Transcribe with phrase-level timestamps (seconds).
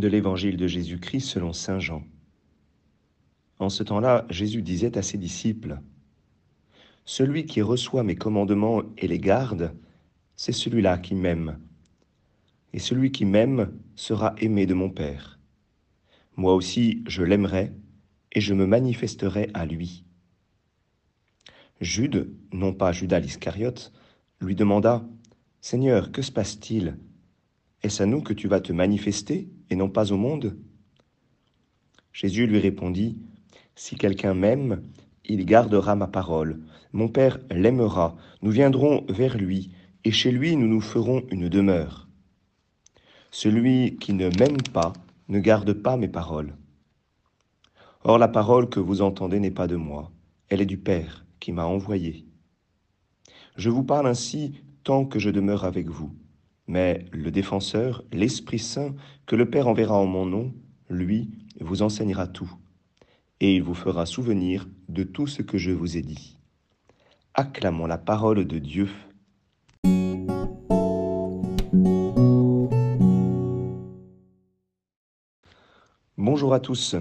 [0.00, 2.02] de l'évangile de Jésus-Christ selon Saint Jean.
[3.58, 5.80] En ce temps-là, Jésus disait à ses disciples,
[7.04, 9.74] Celui qui reçoit mes commandements et les garde,
[10.34, 11.58] c'est celui-là qui m'aime.
[12.72, 15.38] Et celui qui m'aime sera aimé de mon Père.
[16.36, 17.72] Moi aussi, je l'aimerai
[18.32, 20.04] et je me manifesterai à lui.
[21.80, 23.92] Jude, non pas Judas l'Iscariote,
[24.40, 25.04] lui demanda,
[25.60, 26.96] Seigneur, que se passe-t-il?
[27.82, 30.56] Est-ce à nous que tu vas te manifester et non pas au monde
[32.12, 33.18] Jésus lui répondit,
[33.76, 34.82] Si quelqu'un m'aime,
[35.24, 36.60] il gardera ma parole.
[36.92, 39.70] Mon Père l'aimera, nous viendrons vers lui,
[40.04, 42.08] et chez lui nous nous ferons une demeure.
[43.30, 44.92] Celui qui ne m'aime pas
[45.28, 46.56] ne garde pas mes paroles.
[48.02, 50.10] Or la parole que vous entendez n'est pas de moi,
[50.48, 52.26] elle est du Père qui m'a envoyé.
[53.56, 56.10] Je vous parle ainsi tant que je demeure avec vous.
[56.70, 58.94] Mais le défenseur, l'Esprit Saint,
[59.26, 60.54] que le Père enverra en mon nom,
[60.88, 62.48] lui, vous enseignera tout,
[63.40, 66.38] et il vous fera souvenir de tout ce que je vous ai dit.
[67.34, 68.88] Acclamons la parole de Dieu.
[76.16, 76.94] Bonjour à tous,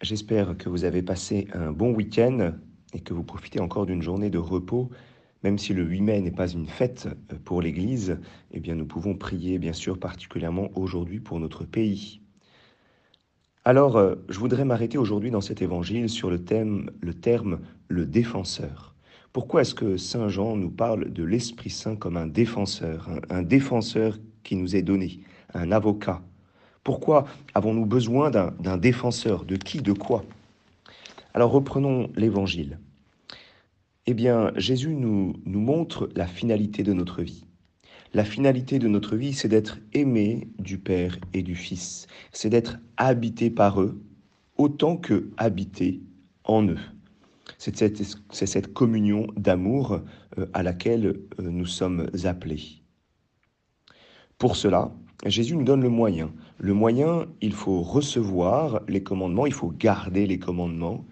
[0.00, 2.54] j'espère que vous avez passé un bon week-end
[2.94, 4.90] et que vous profitez encore d'une journée de repos
[5.42, 8.18] même si le 8 mai n'est pas une fête euh, pour l'Église,
[8.52, 12.20] eh bien nous pouvons prier bien sûr particulièrement aujourd'hui pour notre pays.
[13.64, 18.06] Alors, euh, je voudrais m'arrêter aujourd'hui dans cet évangile sur le thème, le terme le
[18.06, 18.94] défenseur.
[19.32, 24.18] Pourquoi est-ce que Saint Jean nous parle de l'Esprit Saint comme un défenseur, un, défenseur
[24.42, 25.20] qui nous est donné,
[25.54, 26.22] un avocat?
[26.82, 29.44] Pourquoi avons-nous besoin d'un défenseur?
[29.44, 29.82] De qui?
[29.82, 30.24] De quoi?
[31.34, 32.78] Alors reprenons l'évangile
[34.10, 37.46] eh bien, Jésus nous, montre la finalité de notre vie.
[38.12, 42.08] La finalité de notre vie, c'est d'être aimé du Père et du Fils.
[42.32, 44.02] C'est d'être habité par eux
[44.58, 46.00] autant que habité
[46.42, 46.80] en eux.
[47.56, 48.02] C'est cette,
[48.32, 50.00] cette, communion d'amour
[50.38, 52.82] euh, à laquelle euh, nous sommes appelés.
[54.38, 54.92] Pour cela,
[55.24, 56.32] Jésus nous donne le moyen.
[56.58, 61.04] Le moyen, il faut recevoir les commandements, il faut garder les commandements,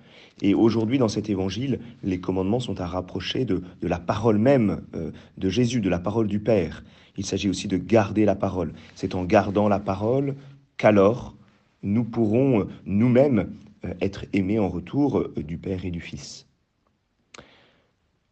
[0.42, 5.10] et aujourd'hui, dans cet évangile, les commandements sont à rapprocher de, la parole même euh,
[5.36, 6.84] de Jésus, de la parole du Père.
[7.16, 8.72] Il s'agit aussi de garder la parole.
[8.94, 10.36] C'est en gardant la parole
[10.76, 11.34] qu'alors
[11.82, 13.52] nous pourrons euh, nous-mêmes
[13.84, 16.46] euh, être aimés en retour du Père et du Fils.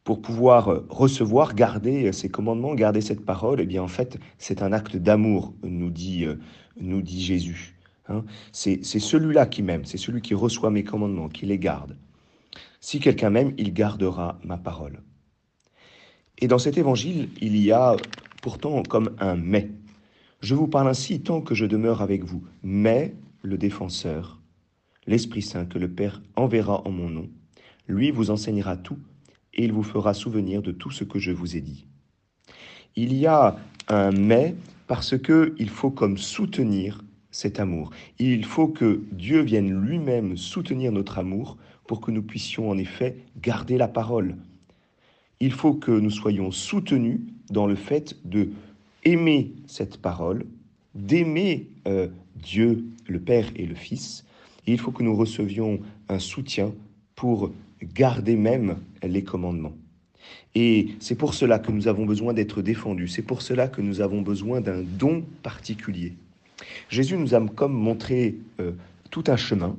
[0.04, 4.72] Pour pouvoir recevoir, garder ces commandements, garder cette parole, eh bien en fait, c'est un
[4.72, 6.24] acte d'amour, nous dit,
[6.80, 7.75] nous dit Jésus.
[8.08, 8.24] Hein.
[8.52, 11.96] c'est celui-là qui m'aime, c'est celui qui reçoit mes commandements, qui les garde.
[12.80, 15.02] Si quelqu'un m'aime, il gardera ma parole.
[16.38, 17.96] Et dans cet évangile, il y a
[18.42, 19.70] pourtant comme un mais.
[20.40, 24.40] Je vous parle ainsi tant que je demeure avec vous, mais le défenseur,
[25.06, 27.28] l'Esprit Saint que le Père enverra en mon nom,
[27.88, 28.98] lui vous enseignera tout
[29.54, 31.86] et il vous fera souvenir de tout ce que je vous ai dit.
[32.94, 33.56] Il y a
[33.88, 34.54] un mais
[34.86, 37.90] parce que il faut comme soutenir cet amour.
[38.18, 41.56] Il faut que Dieu vienne lui-même soutenir notre amour
[41.86, 44.36] pour que nous puissions en effet garder la parole.
[45.40, 47.20] Il faut que nous soyons soutenus
[47.50, 48.50] dans le fait de
[49.04, 50.46] aimer cette parole,
[50.94, 54.24] d'aimer euh, Dieu, le Père et le Fils.
[54.66, 56.72] il faut que nous recevions un soutien
[57.14, 59.74] pour garder même les commandements.
[60.54, 64.00] Et c'est pour cela que nous avons besoin d'être défendus, c'est pour cela que nous
[64.00, 66.14] avons besoin d'un don particulier.
[66.88, 68.72] Jésus nous a comme montré euh,
[69.10, 69.76] tout un chemin,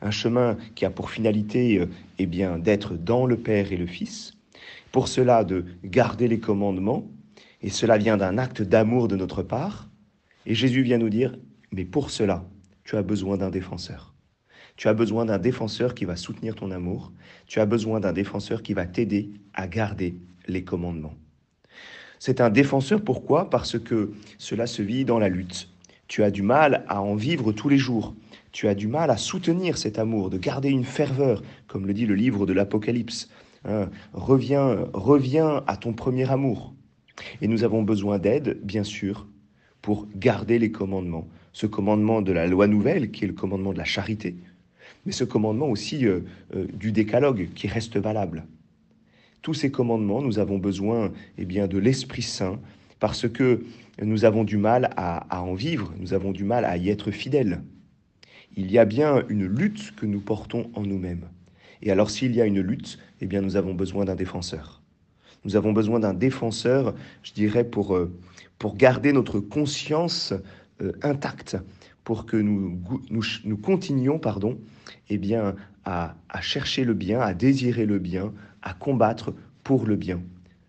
[0.00, 1.86] un chemin qui a pour finalité euh,
[2.18, 4.34] eh bien d'être dans le Père et le Fils,
[4.92, 7.06] pour cela de garder les commandements,
[7.62, 9.88] et cela vient d'un acte d'amour de notre part,
[10.46, 11.36] et Jésus vient nous dire,
[11.72, 12.44] mais pour cela,
[12.84, 14.14] tu as besoin d'un défenseur.
[14.76, 17.12] Tu as besoin d'un défenseur qui va soutenir ton amour,
[17.46, 21.14] tu as besoin d'un défenseur qui va t'aider à garder les commandements.
[22.18, 23.50] C'est un défenseur pourquoi?
[23.50, 25.68] Parce que cela se vit dans la lutte,
[26.08, 28.14] tu as du mal à en vivre tous les jours.
[28.52, 32.06] Tu as du mal à soutenir cet amour, de garder une ferveur, comme le dit
[32.06, 33.28] le livre de l'Apocalypse.
[33.64, 36.72] Hein, reviens, reviens à ton premier amour.
[37.42, 39.26] Et nous avons besoin d'aide, bien sûr,
[39.82, 41.26] pour garder les commandements.
[41.52, 44.36] Ce commandement de la loi nouvelle, qui est le commandement de la charité,
[45.04, 46.20] mais ce commandement aussi euh,
[46.54, 48.44] euh, du décalogue, qui reste valable.
[49.42, 52.58] Tous ces commandements, nous avons besoin eh bien, de l'Esprit Saint
[52.98, 53.64] parce que
[54.02, 57.62] nous avons du mal à, en vivre, nous avons du mal à y être fidèles.
[58.56, 61.28] Il y a bien une lutte que nous portons en nous-mêmes.
[61.82, 64.82] Et alors s'il y a une lutte, eh bien nous avons besoin d'un défenseur.
[65.44, 68.12] Nous avons besoin d'un défenseur, je dirais, pour, euh,
[68.58, 70.32] pour garder notre conscience
[70.82, 71.56] euh, intacte
[72.02, 74.58] pour que nous, nous, continuions pardon,
[75.10, 78.32] eh bien, à, à chercher le bien, à désirer le bien,
[78.62, 79.34] à combattre
[79.64, 80.22] pour le bien.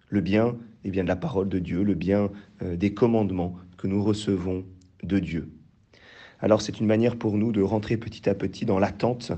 [0.10, 0.56] Le bien
[0.88, 2.30] eh bien, de la parole de Dieu, le bien
[2.62, 4.66] euh, des commandements que nous recevons
[5.04, 5.52] de Dieu.
[6.40, 9.32] Alors c'est une manière pour nous de rentrer petit à petit dans l'attente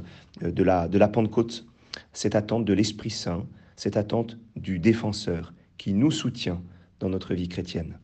[0.44, 1.66] euh, de la, de la Pentecôte,
[2.14, 6.62] cette attente de l'Esprit Saint, cette attente du défenseur qui nous soutient
[7.00, 7.98] dans notre vie chrétienne.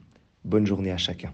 [0.44, 1.34] Bonne journée à chacun.